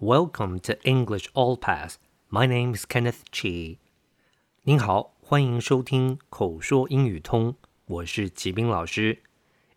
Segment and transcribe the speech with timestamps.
[0.00, 1.96] Welcome to English All Pass.
[2.28, 3.78] My name is Kenneth Chi.
[4.62, 7.56] 您好，欢迎收听口说英语通，
[7.86, 9.22] 我是齐斌老师。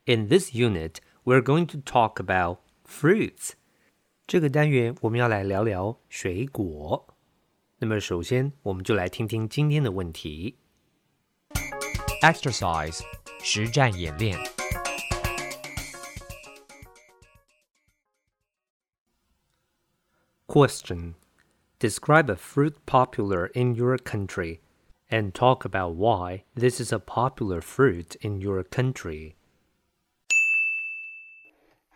[0.05, 3.51] In this unit, we're going to talk about fruits.
[4.25, 7.15] 这个单元我们要来聊聊水果。
[7.79, 10.57] 那么，首先我们就来听听今天的问题。
[12.21, 12.99] Exercise
[13.41, 14.37] 实战演练。
[20.54, 21.16] Question
[21.80, 24.60] Describe a fruit popular in your country
[25.10, 29.34] and talk about why this is a popular fruit in your country.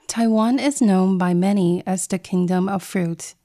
[0.09, 3.37] Taiwan is known by many as the kingdom of fruit.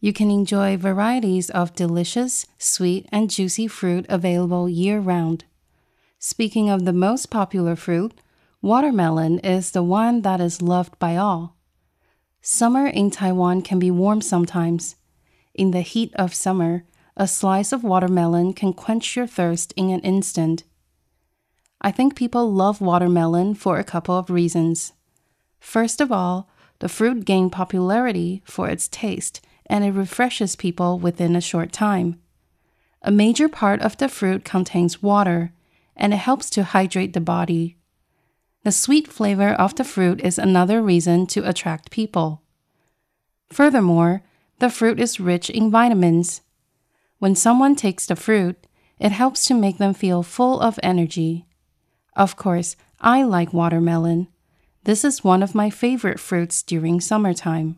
[0.00, 5.44] You can enjoy varieties of delicious, sweet, and juicy fruit available year round.
[6.18, 8.14] Speaking of the most popular fruit,
[8.62, 11.54] watermelon is the one that is loved by all.
[12.46, 14.96] Summer in Taiwan can be warm sometimes.
[15.54, 16.84] In the heat of summer,
[17.16, 20.64] a slice of watermelon can quench your thirst in an instant.
[21.80, 24.92] I think people love watermelon for a couple of reasons.
[25.58, 31.34] First of all, the fruit gained popularity for its taste and it refreshes people within
[31.34, 32.20] a short time.
[33.00, 35.54] A major part of the fruit contains water
[35.96, 37.78] and it helps to hydrate the body.
[38.63, 42.41] The sweet flavor of the fruit is another reason to attract people.
[43.49, 44.21] Furthermore,
[44.59, 46.41] the fruit is rich in vitamins.
[47.19, 48.57] When someone takes the fruit,
[48.99, 51.45] it helps to make them feel full of energy.
[52.15, 54.27] Of course, I like watermelon.
[54.83, 57.75] This is one of my favorite fruits during summertime.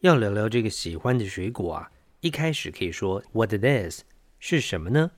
[0.00, 1.90] 要聊聊这个喜欢的水果啊，
[2.20, 4.02] 一开始可以说 what it is
[4.38, 5.10] 是什么呢？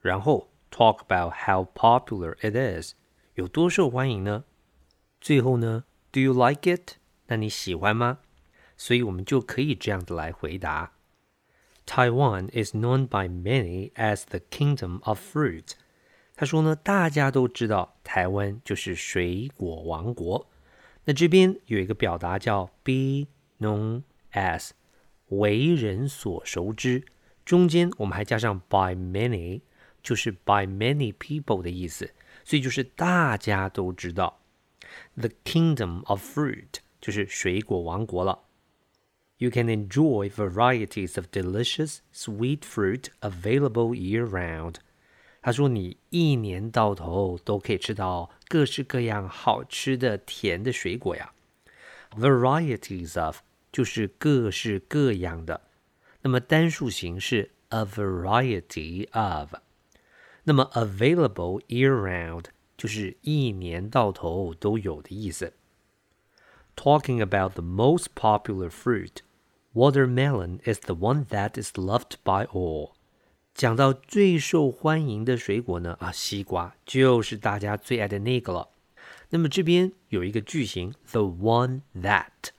[0.00, 2.94] 然后 talk about how popular it is
[3.34, 4.44] 有多受欢迎呢？
[5.20, 6.94] 最后呢，do you like it？
[7.26, 8.18] 那你喜欢吗？
[8.76, 10.92] 所以我们就可以这样子来回答。
[11.86, 15.72] Taiwan is known by many as the kingdom of fruit。
[16.34, 20.48] 他说呢，大家都知道台湾就是水果王国。
[21.04, 23.28] 那这边有一个表达叫 be
[23.58, 24.70] known as，
[25.28, 27.04] 为人所熟知。
[27.44, 29.62] 中间我们还加上 by many，
[30.02, 32.12] 就是 by many people 的意思，
[32.44, 34.40] 所以就是大家都知道。
[35.16, 38.40] The kingdom of fruit 就是水果王国了。
[39.38, 44.76] You can enjoy varieties of delicious sweet fruit available year round.
[45.42, 51.32] 他说你一年到头都可以吃到各式各样好吃的甜的水果呀。
[52.16, 55.60] Varieties of 就是各式各样的，
[56.22, 59.54] 那么单数形是 a variety of。
[60.44, 62.44] 那么 available year round
[62.76, 65.52] 就是一年到头都有的意思。
[66.76, 69.22] Talking about the most popular fruit,
[69.74, 72.92] watermelon is the one that is loved by all.
[73.54, 78.68] 讲到最受欢迎的水果呢，啊，西瓜就是大家最爱的那个了。
[79.30, 82.50] 那么这边有一个句型，the one that，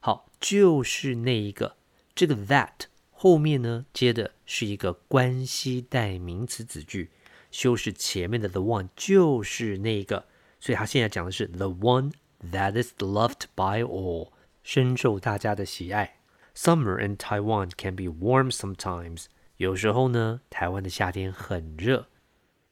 [0.00, 1.76] 好，就是那一个。
[2.12, 7.10] 这个 that 后面呢接的是一个关系代名词子句，
[7.54, 10.26] 修饰前面的 the one 就是那个，
[10.58, 12.12] 所以他现在讲的是 the one
[12.52, 14.30] that is loved by all，
[14.62, 16.16] 深受大家的喜爱。
[16.54, 19.26] Summer in Taiwan can be warm sometimes。
[19.56, 22.08] 有时候呢，台湾的夏天很热。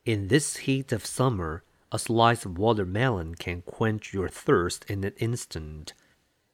[0.04, 1.60] In this heat of summer,
[1.90, 5.88] a slice of watermelon can quench your thirst in an instant.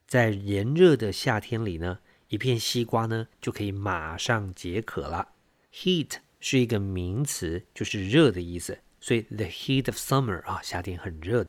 [0.07, 5.29] 在炎热的夏天里呢，一片西瓜呢就可以马上解渴了。
[5.73, 11.46] Heat 是一个名词，就是热的意思，所以 the heat of summer 啊，夏天很热。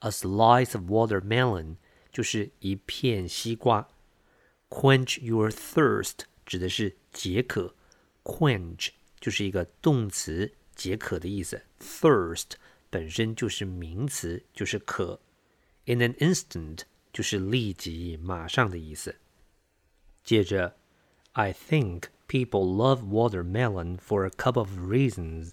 [0.00, 1.76] A slice of watermelon
[2.12, 3.88] 就是一片西瓜。
[4.68, 7.74] Quench your thirst 指的是解渴。
[8.22, 8.88] quench
[9.20, 11.62] 就是一个动词，解渴的意思。
[11.80, 12.52] thirst
[12.90, 15.20] 本身就是名词，就是渴。
[15.86, 16.80] In an instant
[17.12, 19.16] 就是立即、马上的意思。
[20.24, 20.76] 接着
[21.32, 25.51] ，I think people love watermelon for a couple of reasons。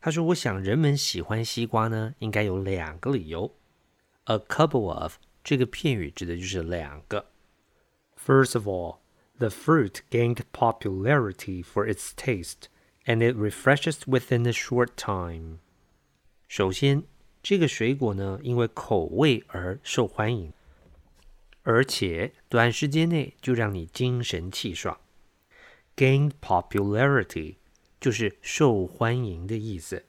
[0.00, 3.54] 他说：“我想人们喜欢西瓜呢，应该有两个理由。
[4.24, 7.26] A couple of 这个片语指的就是两个。
[8.16, 8.98] First of all,
[9.38, 12.68] the fruit gained popularity for its taste,
[13.04, 15.58] and it refreshes within a short time.
[16.48, 17.04] 首先，
[17.42, 20.52] 这个水果呢，因为口味而受欢迎，
[21.62, 24.98] 而且短时间内就让你精神气爽。”
[25.96, 27.56] Gained popularity
[28.00, 30.06] 就是受欢迎的意思，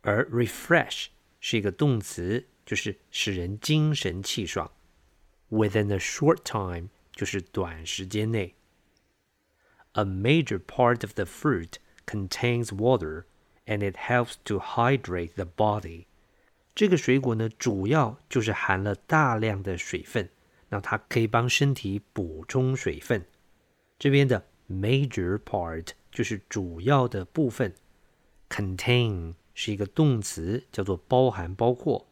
[0.00, 1.08] 而 refresh
[1.40, 4.70] 是一个动词，就是使人精神气爽。
[5.50, 8.54] Within a short time 就是短时间内。
[9.92, 11.74] A major part of the fruit
[12.06, 13.24] contains water,
[13.66, 16.06] and it helps to hydrate the body.
[16.74, 20.30] 这个水果呢，主要就是含了大量的水分，
[20.70, 23.26] 那它可以帮身体补充水分。
[23.98, 27.74] 这边的 major part 就是主要的部分，
[28.48, 32.06] contain 是一个动词，叫做包含、包括；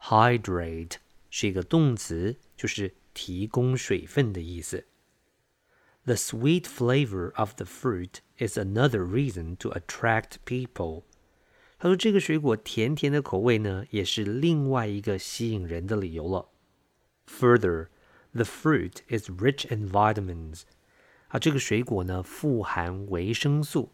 [0.00, 0.94] hydrate
[1.30, 4.86] 是一个动词，就是提供水分的意思。
[6.04, 11.02] The sweet flavor of the fruit is another reason to attract people.
[11.78, 16.48] 他说：“这个水果甜甜的口味呢，也是另外一个吸引人的理由了。
[17.26, 17.88] Further,
[18.32, 20.62] the fruit is rich in vitamins.
[21.32, 23.92] 啊，这个水果呢富含维生素。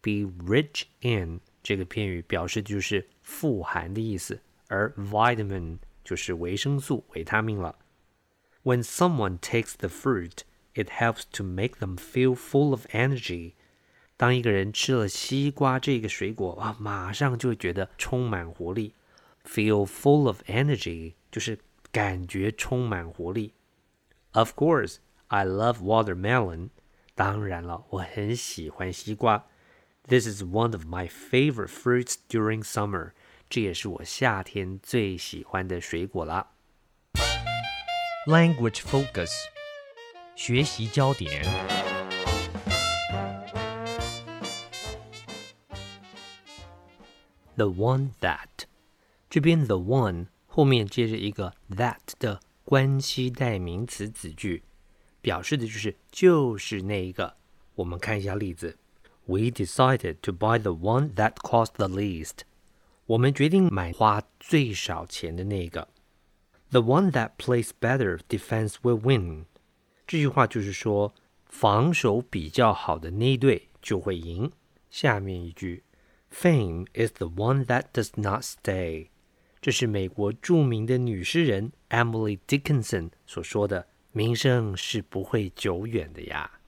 [0.00, 7.76] Be rich in 这个片语表示就是富含的意思，而 vitamin 就是维生素、维他命了。
[8.62, 10.40] When someone takes the fruit,
[10.74, 13.54] it helps to make them feel full of energy.
[14.16, 18.94] 当一个人吃了西瓜这个水果啊，马上就会觉得充满活力。
[19.44, 21.58] Feel full of energy 就是
[21.90, 23.54] 感觉充满活力。
[24.32, 24.96] Of course,
[25.32, 26.70] I love watermelon.
[27.14, 29.46] 当然了，我很喜欢西瓜。
[30.06, 33.12] This is one of my favorite fruits during summer.
[33.50, 36.50] 这也是我夏天最喜欢的水果啦。
[38.26, 39.30] Language focus，
[40.36, 41.42] 学习焦点。
[47.56, 48.66] The one that，
[49.28, 54.62] 这边 the one 后面接着一个 that 的关系代名词子句，
[55.22, 57.36] 表示的就是就是那一个。
[57.74, 58.76] 我们看一下例子：
[59.26, 62.40] We decided to buy the one that cost the least。
[63.06, 65.88] 我们决定买花最少钱的那个。
[66.70, 69.46] The one that plays better defense will win。
[70.06, 71.14] 这句话就是说，
[71.46, 74.50] 防守比较好的那一队就会赢。
[74.90, 75.84] 下面一句。
[76.30, 79.08] Fame is the one that does not stay。
[79.62, 86.60] 这是美国着名的女诗人 Emily Dickinson 所说的：“ 名声是不会久远的呀。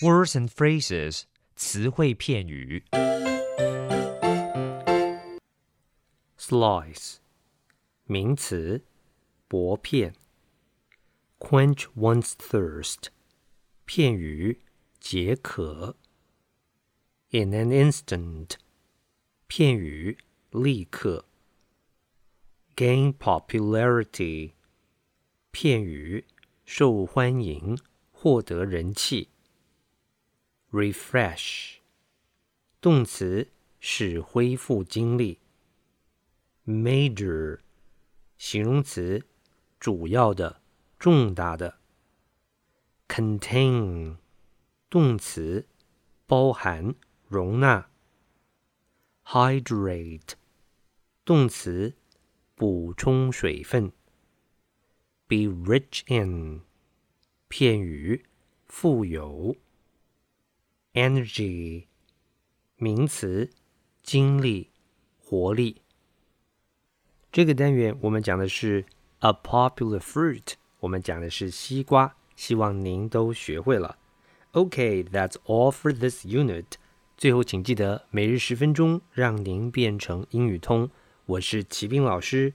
[0.00, 1.22] Words and phrases，
[1.56, 2.84] 词汇片语。
[6.38, 7.16] ”Slice，
[8.04, 8.84] 名词，
[9.48, 10.14] 薄片。
[11.38, 13.08] Quench one's thirst，
[13.84, 14.60] 片语，
[14.98, 15.96] 解渴。
[17.30, 18.52] In an instant，
[19.46, 20.18] 片语，
[20.50, 21.26] 立刻。
[22.74, 24.52] Gain popularity，
[25.53, 26.25] 片语，
[26.65, 27.77] 受欢迎，
[28.11, 29.29] 获得人气。
[30.71, 31.75] Refresh，
[32.81, 35.37] 动词，使恢复精力。
[36.65, 37.59] Major，
[38.35, 39.27] 形容词，
[39.79, 40.59] 主要的，
[40.97, 41.77] 重大的。
[43.07, 44.17] Contain，
[44.89, 45.67] 动词，
[46.25, 46.95] 包含。
[47.27, 47.91] 容纳。
[49.23, 50.33] Hydrate，
[51.23, 51.95] 动词，
[52.55, 53.91] 补充水分。
[55.32, 56.62] Be rich in，
[57.48, 58.24] 片语，
[58.66, 59.56] 富有。
[60.94, 61.84] Energy，
[62.76, 63.50] 名词，
[64.02, 64.70] 精力、
[65.18, 65.82] 活力。
[67.30, 68.86] 这个单元我们讲的是
[69.18, 73.98] a popular fruit，我们讲的是西瓜，希望您都学会了。
[74.52, 76.64] Okay，that's all for this unit.
[77.16, 80.90] 最后，请记得每日十分钟，让您变成英语通。
[81.26, 82.54] 我是齐斌老师。